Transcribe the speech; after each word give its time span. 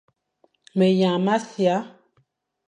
Meyañ 0.77 1.15
mʼasia, 1.25 1.75